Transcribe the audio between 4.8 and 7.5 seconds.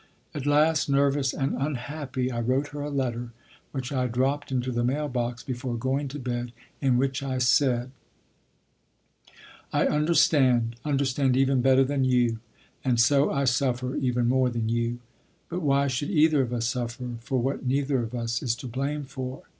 mail box before going to bed, in which I